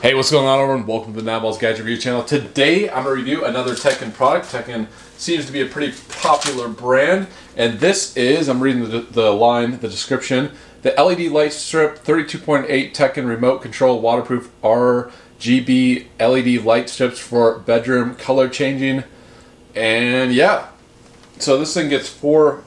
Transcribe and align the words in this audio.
Hey, 0.00 0.14
what's 0.14 0.30
going 0.30 0.46
on, 0.46 0.60
everyone? 0.60 0.86
Welcome 0.86 1.12
to 1.14 1.20
the 1.20 1.28
Nabals 1.28 1.58
Gadget 1.58 1.80
Review 1.80 1.96
channel. 1.96 2.22
Today, 2.22 2.88
I'm 2.88 3.02
going 3.02 3.16
to 3.16 3.20
review 3.20 3.44
another 3.44 3.74
Teckin 3.74 4.14
product. 4.14 4.46
Teckin 4.46 4.86
seems 5.16 5.44
to 5.46 5.50
be 5.50 5.60
a 5.60 5.66
pretty 5.66 5.92
popular 6.20 6.68
brand, 6.68 7.26
and 7.56 7.80
this 7.80 8.16
is, 8.16 8.48
I'm 8.48 8.60
reading 8.60 8.88
the, 8.88 9.00
the 9.00 9.32
line, 9.32 9.80
the 9.80 9.88
description, 9.88 10.52
the 10.82 10.90
LED 10.90 11.32
light 11.32 11.52
strip 11.52 12.04
32.8 12.04 12.94
Teckin 12.94 13.26
remote 13.26 13.60
control 13.60 14.00
waterproof 14.00 14.52
RGB 14.62 16.06
LED 16.20 16.64
light 16.64 16.88
strips 16.88 17.18
for 17.18 17.58
bedroom 17.58 18.14
color 18.14 18.48
changing. 18.48 19.02
And 19.74 20.32
yeah, 20.32 20.68
so 21.40 21.58
this 21.58 21.74
thing 21.74 21.88
gets 21.88 22.08
four 22.08 22.62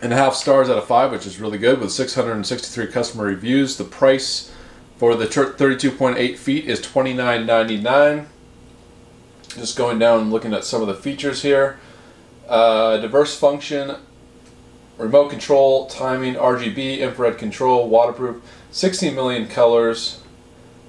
and 0.00 0.12
a 0.12 0.16
half 0.16 0.34
stars 0.34 0.70
out 0.70 0.78
of 0.78 0.86
five, 0.86 1.10
which 1.10 1.26
is 1.26 1.40
really 1.40 1.58
good 1.58 1.80
with 1.80 1.90
663 1.90 2.86
customer 2.92 3.24
reviews. 3.24 3.76
The 3.76 3.82
price 3.82 4.52
for 4.96 5.14
the 5.14 5.26
32.8 5.26 6.36
feet 6.36 6.66
is 6.66 6.80
$29.99. 6.80 8.26
Just 9.48 9.76
going 9.76 9.98
down 9.98 10.20
and 10.20 10.32
looking 10.32 10.52
at 10.52 10.64
some 10.64 10.82
of 10.82 10.88
the 10.88 10.94
features 10.94 11.42
here. 11.42 11.78
Uh, 12.48 12.98
diverse 12.98 13.38
function, 13.38 13.96
remote 14.98 15.30
control, 15.30 15.86
timing, 15.86 16.34
RGB, 16.34 16.98
infrared 16.98 17.38
control, 17.38 17.88
waterproof, 17.88 18.42
16 18.70 19.14
million 19.14 19.48
colors, 19.48 20.22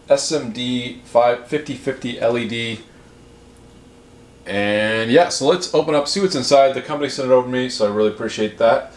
SMD 0.09 1.02
5050 1.03 2.19
LED. 2.19 2.80
And 4.45 5.09
yeah, 5.09 5.30
so 5.30 5.47
let's 5.47 5.73
open 5.73 5.95
up, 5.95 6.08
see 6.08 6.22
what's 6.22 6.35
inside. 6.35 6.73
The 6.73 6.81
company 6.81 7.09
sent 7.09 7.30
it 7.30 7.31
over 7.31 7.47
to 7.47 7.52
me, 7.52 7.69
so 7.69 7.91
I 7.91 7.95
really 7.95 8.09
appreciate 8.09 8.58
that. 8.59 8.94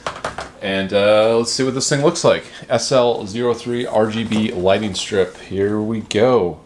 And 0.61 0.93
uh, 0.93 1.37
let's 1.39 1.53
see 1.53 1.63
what 1.63 1.75
this 1.75 1.89
thing 1.89 2.03
looks 2.03 2.25
like. 2.25 2.45
SL03 2.69 3.87
RGB 3.87 4.61
lighting 4.61 4.95
strip. 4.95 5.37
Here 5.39 5.81
we 5.81 6.01
go. 6.01 6.61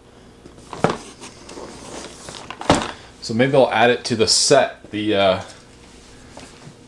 So 3.21 3.35
maybe 3.35 3.55
I'll 3.55 3.71
add 3.71 3.91
it 3.91 4.05
to 4.07 4.17
the 4.17 4.27
set. 4.27 4.91
The 4.91 5.15
uh, 5.15 5.43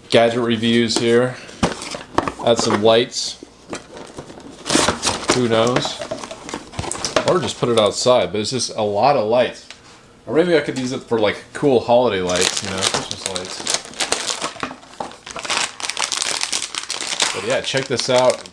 gadget 0.08 0.40
reviews 0.40 0.98
here. 0.98 1.36
Add 2.44 2.58
some 2.58 2.82
lights. 2.82 3.44
Who 5.34 5.48
knows? 5.48 6.00
Or 7.28 7.38
just 7.38 7.58
put 7.58 7.68
it 7.68 7.78
outside, 7.78 8.32
but 8.32 8.40
it's 8.40 8.50
just 8.50 8.74
a 8.76 8.82
lot 8.82 9.16
of 9.16 9.28
lights. 9.28 9.68
Or 10.26 10.34
maybe 10.34 10.56
I 10.56 10.60
could 10.60 10.78
use 10.78 10.92
it 10.92 11.02
for 11.02 11.18
like 11.18 11.42
cool 11.52 11.80
holiday 11.80 12.22
lights, 12.22 12.62
you 12.62 12.70
know, 12.70 12.76
Christmas 12.76 13.28
lights. 13.28 13.84
But 17.34 17.46
yeah, 17.46 17.60
check 17.62 17.86
this 17.86 18.08
out. 18.08 18.48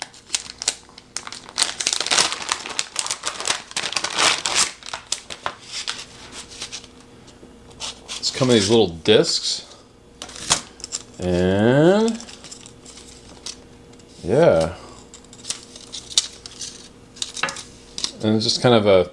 It's 8.17 8.31
come 8.31 8.49
in 8.49 8.55
these 8.55 8.71
little 8.71 8.87
discs. 8.87 9.75
And 11.19 12.19
yeah. 14.23 14.75
And 18.23 18.35
it's 18.35 18.45
just 18.45 18.63
kind 18.63 18.73
of 18.73 18.87
a 18.87 19.11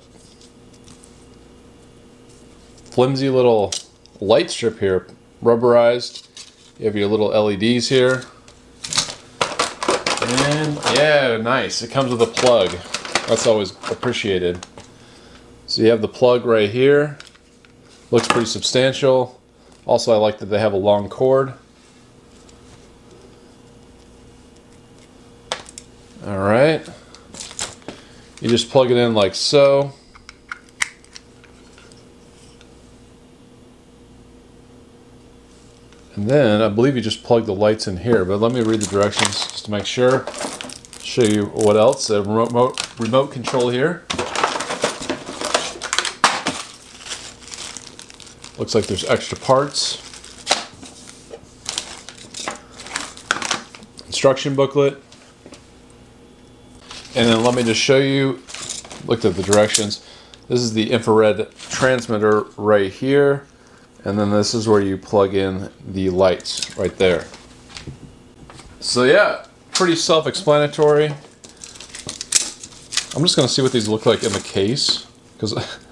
flimsy 2.91 3.29
little 3.29 3.73
light 4.21 4.51
strip 4.51 4.79
here, 4.79 5.07
rubberized. 5.43 6.27
You 6.79 6.87
have 6.87 6.97
your 6.97 7.09
little 7.09 7.29
LEDs 7.29 7.91
here. 7.91 8.25
Yeah, 10.29 11.39
nice. 11.43 11.83
It 11.83 11.91
comes 11.91 12.11
with 12.11 12.23
a 12.23 12.27
plug. 12.27 12.71
That's 13.29 13.47
always 13.47 13.73
appreciated. 13.91 14.67
So 15.67 15.83
you 15.83 15.89
have 15.89 16.01
the 16.01 16.09
plug 16.09 16.45
right 16.45 16.71
here. 16.71 17.19
Looks 18.11 18.27
pretty 18.27 18.47
substantial. 18.47 19.41
Also, 19.85 20.13
I 20.13 20.17
like 20.17 20.39
that 20.39 20.47
they 20.47 20.59
have 20.59 20.73
a 20.73 20.79
long 20.79 21.09
cord. 21.09 21.53
All 26.27 26.39
right. 26.39 26.87
You 28.41 28.49
just 28.49 28.71
plug 28.71 28.91
it 28.91 28.97
in 28.97 29.15
like 29.15 29.35
so. 29.35 29.93
And 36.17 36.29
then 36.29 36.63
I 36.63 36.69
believe 36.69 36.97
you 36.97 37.03
just 37.03 37.23
plug 37.23 37.47
the 37.47 37.55
lights 37.55 37.87
in 37.87 37.99
here, 37.99 38.25
but 38.25 38.39
let 38.41 38.53
me 38.53 38.61
read 38.61 38.81
the 38.81 38.87
directions 38.87 39.47
just 39.47 39.65
to 39.67 39.71
make 39.71 39.87
sure. 39.87 40.27
Show 41.03 41.23
you 41.23 41.47
what 41.47 41.77
else. 41.77 42.11
A 42.11 42.23
remote, 42.23 42.99
remote 42.99 43.33
control 43.33 43.71
here. 43.71 44.05
Looks 48.59 48.75
like 48.75 48.87
there's 48.87 49.05
extra 49.05 49.39
parts. 49.39 50.05
Instruction 54.07 54.57
booklet. 54.57 55.01
And 57.15 57.29
then 57.29 57.43
let 57.45 57.55
me 57.55 57.63
just 57.63 57.81
show 57.81 57.99
you, 57.99 58.43
looked 59.07 59.25
at 59.25 59.35
the 59.35 59.43
directions. 59.43 60.05
This 60.49 60.61
is 60.61 60.73
the 60.73 60.91
infrared 60.91 61.51
transmitter 61.57 62.43
right 62.57 62.93
here. 62.93 63.47
And 64.05 64.19
then 64.19 64.31
this 64.31 64.55
is 64.55 64.69
where 64.69 64.81
you 64.81 64.97
plug 64.97 65.35
in 65.35 65.71
the 65.87 66.11
lights 66.11 66.77
right 66.77 66.97
there. 66.97 67.27
So 68.81 69.05
yeah, 69.05 69.45
pretty 69.73 69.97
self-explanatory. 69.97 71.07
I'm 73.15 73.23
just 73.23 73.37
gonna 73.37 73.49
see 73.49 73.63
what 73.63 73.73
these 73.73 73.89
look 73.89 74.07
like 74.07 74.23
in 74.23 74.33
the 74.33 74.41
case, 74.41 75.07
because 75.35 75.53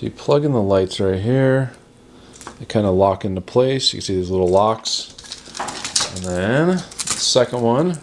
So 0.00 0.06
you 0.06 0.12
plug 0.12 0.46
in 0.46 0.52
the 0.52 0.62
lights 0.62 0.98
right 0.98 1.20
here. 1.20 1.74
They 2.58 2.64
kind 2.64 2.86
of 2.86 2.94
lock 2.94 3.26
into 3.26 3.42
place. 3.42 3.92
You 3.92 3.98
can 3.98 4.06
see 4.06 4.16
these 4.16 4.30
little 4.30 4.48
locks. 4.48 5.14
And 6.14 6.24
then 6.24 6.68
the 6.68 6.78
second 6.78 7.60
one 7.60 7.98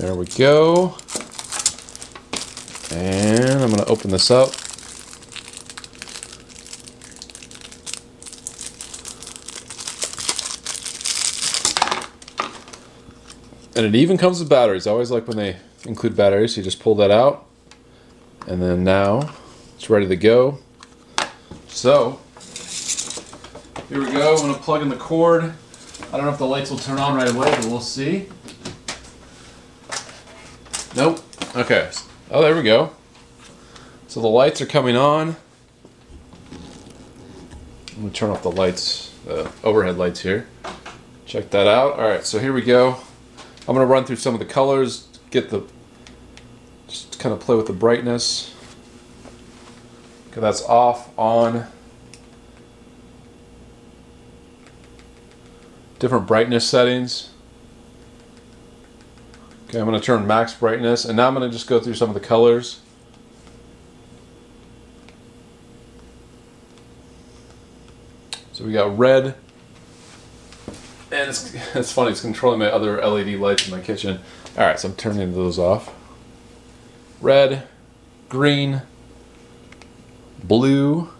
There 0.00 0.14
we 0.14 0.24
go. 0.24 0.94
And 2.90 3.60
I'm 3.60 3.68
going 3.68 3.84
to 3.84 3.84
open 3.84 4.10
this 4.10 4.30
up. 4.30 4.48
And 13.76 13.84
it 13.84 13.94
even 13.94 14.16
comes 14.16 14.40
with 14.40 14.48
batteries. 14.48 14.86
I 14.86 14.90
always 14.92 15.10
like 15.10 15.28
when 15.28 15.36
they 15.36 15.56
include 15.84 16.16
batteries. 16.16 16.56
You 16.56 16.62
just 16.62 16.80
pull 16.80 16.94
that 16.94 17.10
out. 17.10 17.46
And 18.46 18.62
then 18.62 18.82
now 18.82 19.34
it's 19.74 19.90
ready 19.90 20.08
to 20.08 20.16
go. 20.16 20.60
So, 21.68 22.18
here 23.90 23.98
we 24.00 24.10
go. 24.12 24.34
I'm 24.34 24.40
going 24.40 24.54
to 24.54 24.60
plug 24.60 24.80
in 24.80 24.88
the 24.88 24.96
cord. 24.96 25.52
I 26.10 26.16
don't 26.16 26.24
know 26.24 26.32
if 26.32 26.38
the 26.38 26.46
lights 26.46 26.70
will 26.70 26.78
turn 26.78 26.98
on 26.98 27.14
right 27.14 27.30
away, 27.30 27.50
but 27.50 27.66
we'll 27.66 27.82
see. 27.82 28.28
Nope. 31.00 31.24
Okay. 31.56 31.90
Oh, 32.30 32.42
there 32.42 32.54
we 32.54 32.62
go. 32.62 32.90
So 34.06 34.20
the 34.20 34.28
lights 34.28 34.60
are 34.60 34.66
coming 34.66 34.96
on. 34.96 35.34
I'm 37.94 38.00
going 38.00 38.10
to 38.10 38.14
turn 38.14 38.28
off 38.28 38.42
the 38.42 38.50
lights, 38.50 39.10
the 39.24 39.50
overhead 39.64 39.96
lights 39.96 40.20
here. 40.20 40.46
Check 41.24 41.48
that 41.52 41.66
out. 41.66 41.94
All 41.94 42.06
right, 42.06 42.26
so 42.26 42.38
here 42.38 42.52
we 42.52 42.60
go. 42.60 42.98
I'm 43.60 43.74
going 43.74 43.78
to 43.78 43.86
run 43.86 44.04
through 44.04 44.16
some 44.16 44.34
of 44.34 44.40
the 44.40 44.44
colors, 44.46 45.08
get 45.30 45.48
the, 45.48 45.62
just 46.86 47.18
kind 47.18 47.32
of 47.32 47.40
play 47.40 47.56
with 47.56 47.66
the 47.66 47.72
brightness. 47.72 48.54
Okay, 50.28 50.42
that's 50.42 50.62
off, 50.64 51.18
on. 51.18 51.66
Different 55.98 56.26
brightness 56.26 56.68
settings. 56.68 57.29
Okay, 59.70 59.78
I'm 59.78 59.86
going 59.86 60.00
to 60.00 60.04
turn 60.04 60.26
max 60.26 60.52
brightness, 60.52 61.04
and 61.04 61.16
now 61.16 61.28
I'm 61.28 61.34
going 61.36 61.48
to 61.48 61.56
just 61.56 61.68
go 61.68 61.78
through 61.78 61.94
some 61.94 62.08
of 62.10 62.14
the 62.14 62.20
colors. 62.20 62.80
So 68.50 68.64
we 68.64 68.72
got 68.72 68.98
red, 68.98 69.36
and 71.12 71.30
it's, 71.30 71.54
it's 71.76 71.92
funny, 71.92 72.10
it's 72.10 72.20
controlling 72.20 72.58
my 72.58 72.66
other 72.66 73.00
LED 73.00 73.36
lights 73.38 73.68
in 73.68 73.70
my 73.72 73.80
kitchen. 73.80 74.18
Alright, 74.58 74.80
so 74.80 74.88
I'm 74.88 74.96
turning 74.96 75.34
those 75.34 75.56
off. 75.56 75.94
Red, 77.20 77.68
green, 78.28 78.82
blue, 80.42 81.10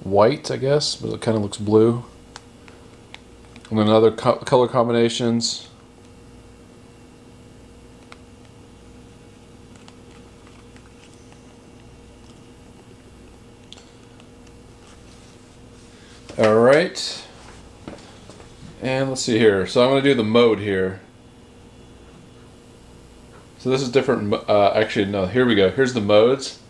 white, 0.00 0.50
I 0.50 0.58
guess, 0.58 0.94
but 0.94 1.14
it 1.14 1.22
kind 1.22 1.38
of 1.38 1.42
looks 1.42 1.56
blue. 1.56 2.04
And 3.70 3.78
then 3.78 3.88
other 3.88 4.10
co 4.10 4.34
color 4.40 4.68
combinations. 4.68 5.67
All 16.38 16.54
right. 16.54 17.26
And 18.80 19.08
let's 19.08 19.22
see 19.22 19.38
here. 19.38 19.66
So 19.66 19.82
I'm 19.82 19.90
going 19.90 20.04
to 20.04 20.08
do 20.08 20.14
the 20.14 20.22
mode 20.22 20.60
here. 20.60 21.00
So 23.58 23.70
this 23.70 23.82
is 23.82 23.90
different. 23.90 24.32
Uh, 24.32 24.72
actually, 24.72 25.06
no, 25.06 25.26
here 25.26 25.44
we 25.44 25.56
go. 25.56 25.68
Here's 25.68 25.94
the 25.94 26.00
modes. 26.00 26.60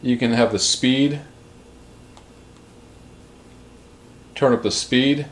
You 0.00 0.16
can 0.16 0.32
have 0.32 0.52
the 0.52 0.60
speed. 0.60 1.22
Turn 4.36 4.52
up 4.52 4.62
the 4.62 4.70
speed. 4.70 5.26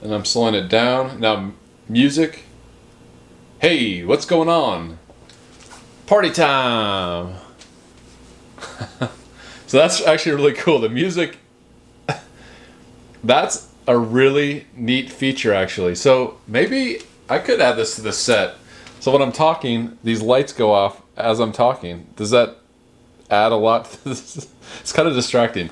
And 0.00 0.14
I'm 0.14 0.24
slowing 0.24 0.54
it 0.54 0.70
down. 0.70 1.20
Now, 1.20 1.52
music. 1.86 2.44
Hey, 3.58 4.04
what's 4.04 4.24
going 4.24 4.48
on? 4.48 4.98
Party 6.06 6.30
time! 6.30 7.45
So 9.66 9.78
that's 9.78 10.00
actually 10.02 10.36
really 10.36 10.52
cool. 10.52 10.78
The 10.78 10.88
music, 10.88 11.38
that's 13.24 13.68
a 13.86 13.96
really 13.96 14.66
neat 14.74 15.10
feature 15.10 15.52
actually. 15.52 15.94
So 15.94 16.38
maybe 16.46 17.00
I 17.28 17.38
could 17.38 17.60
add 17.60 17.76
this 17.76 17.96
to 17.96 18.02
the 18.02 18.12
set. 18.12 18.54
So 19.00 19.12
when 19.12 19.22
I'm 19.22 19.32
talking, 19.32 19.98
these 20.02 20.22
lights 20.22 20.52
go 20.52 20.72
off 20.72 21.02
as 21.16 21.40
I'm 21.40 21.52
talking. 21.52 22.06
Does 22.16 22.30
that 22.30 22.56
add 23.30 23.52
a 23.52 23.56
lot? 23.56 23.98
It's 24.80 24.92
kind 24.92 25.06
of 25.08 25.14
distracting. 25.14 25.70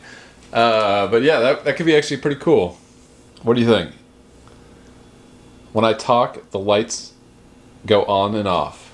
Uh, 0.52 1.08
but 1.08 1.22
yeah, 1.22 1.40
that, 1.40 1.64
that 1.64 1.76
could 1.76 1.84
be 1.84 1.96
actually 1.96 2.18
pretty 2.18 2.40
cool. 2.40 2.78
What 3.42 3.54
do 3.54 3.60
you 3.60 3.66
think? 3.66 3.92
When 5.72 5.84
I 5.84 5.92
talk, 5.92 6.50
the 6.52 6.60
lights 6.60 7.12
go 7.84 8.04
on 8.04 8.36
and 8.36 8.46
off. 8.46 8.92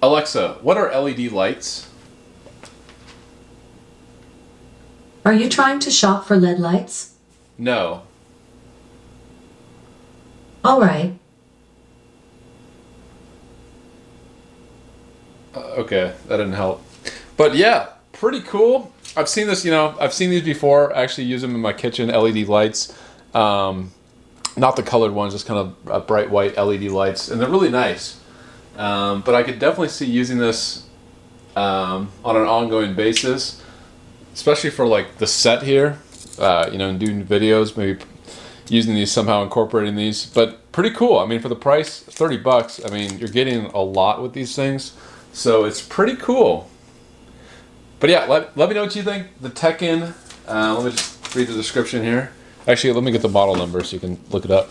Alexa, 0.00 0.58
what 0.62 0.76
are 0.76 0.96
LED 0.96 1.32
lights? 1.32 1.88
Are 5.24 5.32
you 5.32 5.48
trying 5.48 5.78
to 5.80 5.90
shop 5.90 6.26
for 6.26 6.36
LED 6.36 6.58
lights? 6.58 7.14
No. 7.58 8.02
All 10.64 10.80
right. 10.80 11.14
Uh, 15.54 15.58
okay, 15.58 16.14
that 16.28 16.36
didn't 16.36 16.54
help. 16.54 16.84
But 17.36 17.54
yeah, 17.54 17.88
pretty 18.12 18.40
cool. 18.40 18.92
I've 19.16 19.28
seen 19.28 19.46
this, 19.46 19.64
you 19.64 19.70
know, 19.70 19.94
I've 20.00 20.12
seen 20.12 20.30
these 20.30 20.42
before. 20.42 20.96
I 20.96 21.02
actually 21.02 21.24
use 21.24 21.42
them 21.42 21.54
in 21.54 21.60
my 21.60 21.72
kitchen, 21.72 22.08
LED 22.08 22.48
lights. 22.48 22.96
Um, 23.34 23.92
not 24.56 24.76
the 24.76 24.82
colored 24.82 25.12
ones, 25.12 25.32
just 25.32 25.46
kind 25.46 25.58
of 25.58 25.90
uh, 25.90 26.00
bright 26.00 26.30
white 26.30 26.56
LED 26.56 26.84
lights, 26.84 27.28
and 27.28 27.40
they're 27.40 27.48
really 27.48 27.70
nice. 27.70 28.20
Um, 28.76 29.22
but 29.22 29.34
I 29.34 29.42
could 29.42 29.58
definitely 29.58 29.88
see 29.88 30.06
using 30.06 30.38
this 30.38 30.86
um, 31.56 32.10
on 32.24 32.36
an 32.36 32.46
ongoing 32.46 32.94
basis, 32.94 33.62
especially 34.32 34.70
for 34.70 34.86
like 34.86 35.18
the 35.18 35.26
set 35.26 35.62
here. 35.62 35.98
Uh, 36.38 36.68
you 36.72 36.78
know, 36.78 36.88
and 36.88 36.98
doing 36.98 37.24
videos, 37.24 37.76
maybe 37.76 38.02
using 38.68 38.94
these 38.94 39.12
somehow, 39.12 39.42
incorporating 39.42 39.96
these. 39.96 40.24
But 40.26 40.72
pretty 40.72 40.90
cool. 40.90 41.18
I 41.18 41.26
mean, 41.26 41.40
for 41.40 41.48
the 41.48 41.56
price, 41.56 42.00
thirty 42.00 42.38
bucks. 42.38 42.80
I 42.84 42.90
mean, 42.90 43.18
you're 43.18 43.28
getting 43.28 43.66
a 43.66 43.82
lot 43.82 44.22
with 44.22 44.32
these 44.32 44.56
things, 44.56 44.94
so 45.32 45.64
it's 45.64 45.82
pretty 45.82 46.16
cool. 46.16 46.70
But 48.00 48.10
yeah, 48.10 48.24
let, 48.24 48.56
let 48.56 48.68
me 48.68 48.74
know 48.74 48.82
what 48.82 48.96
you 48.96 49.02
think. 49.02 49.28
The 49.40 49.50
Teckin. 49.50 50.14
Uh, 50.48 50.74
let 50.74 50.84
me 50.84 50.90
just 50.90 51.34
read 51.36 51.46
the 51.46 51.54
description 51.54 52.02
here. 52.02 52.32
Actually, 52.66 52.94
let 52.94 53.04
me 53.04 53.12
get 53.12 53.22
the 53.22 53.28
model 53.28 53.54
number 53.54 53.84
so 53.84 53.94
you 53.94 54.00
can 54.00 54.18
look 54.30 54.44
it 54.44 54.50
up. 54.50 54.70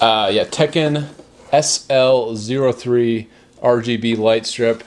Uh, 0.00 0.28
yeah, 0.32 0.44
Teckin 0.44 1.08
SL03 1.52 3.28
RGB 3.62 4.18
light 4.18 4.46
strip. 4.46 4.82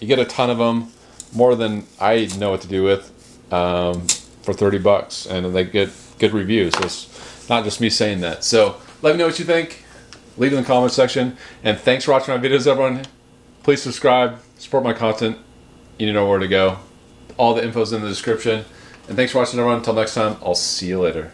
You 0.00 0.06
get 0.06 0.18
a 0.18 0.24
ton 0.24 0.50
of 0.50 0.58
them, 0.58 0.92
more 1.32 1.54
than 1.54 1.86
I 2.00 2.28
know 2.38 2.50
what 2.50 2.60
to 2.62 2.68
do 2.68 2.82
with, 2.84 3.10
um, 3.50 4.06
for 4.42 4.52
30 4.52 4.78
bucks, 4.78 5.26
and 5.26 5.54
they 5.54 5.64
get 5.64 5.90
good 6.18 6.32
reviews. 6.32 6.74
It's 6.76 7.48
not 7.48 7.64
just 7.64 7.80
me 7.80 7.90
saying 7.90 8.20
that. 8.20 8.44
So 8.44 8.80
let 9.02 9.12
me 9.12 9.18
know 9.18 9.26
what 9.26 9.38
you 9.38 9.44
think. 9.44 9.84
Leave 10.36 10.52
it 10.52 10.56
in 10.56 10.62
the 10.62 10.66
comment 10.66 10.92
section. 10.92 11.36
And 11.62 11.78
thanks 11.78 12.04
for 12.04 12.12
watching 12.12 12.34
my 12.34 12.40
videos, 12.40 12.66
everyone. 12.66 13.04
Please 13.62 13.82
subscribe, 13.82 14.40
support 14.58 14.84
my 14.84 14.92
content. 14.92 15.38
You 15.98 16.12
know 16.12 16.28
where 16.28 16.38
to 16.38 16.48
go. 16.48 16.78
All 17.36 17.54
the 17.54 17.62
info's 17.62 17.92
in 17.92 18.02
the 18.02 18.08
description. 18.08 18.64
And 19.08 19.16
thanks 19.16 19.32
for 19.32 19.38
watching, 19.38 19.58
everyone. 19.58 19.78
Until 19.78 19.94
next 19.94 20.14
time, 20.14 20.36
I'll 20.42 20.54
see 20.54 20.88
you 20.88 21.00
later. 21.00 21.32